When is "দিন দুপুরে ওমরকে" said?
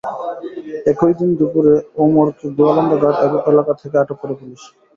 1.19-2.45